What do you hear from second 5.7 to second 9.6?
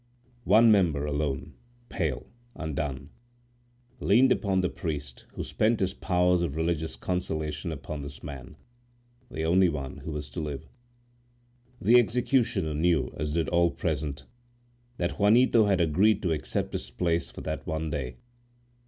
his powers of religious consolation upon this man,—the